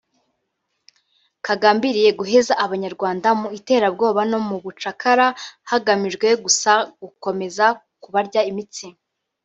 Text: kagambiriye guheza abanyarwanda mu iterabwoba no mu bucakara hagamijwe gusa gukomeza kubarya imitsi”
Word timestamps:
kagambiriye 1.45 2.09
guheza 2.19 2.53
abanyarwanda 2.65 3.27
mu 3.41 3.47
iterabwoba 3.59 4.21
no 4.31 4.39
mu 4.47 4.55
bucakara 4.63 5.27
hagamijwe 5.69 6.27
gusa 6.43 6.71
gukomeza 7.01 7.65
kubarya 8.03 8.41
imitsi” 8.51 8.85